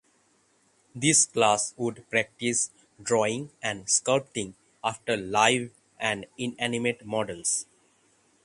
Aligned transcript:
This 0.95 1.27
class 1.27 1.75
would 1.77 2.09
practice 2.09 2.71
drawing 3.03 3.51
and 3.61 3.85
sculpting 3.85 4.55
after 4.83 5.15
live 5.15 5.69
and 5.99 6.25
inanimate 6.39 7.05
models. 7.05 7.67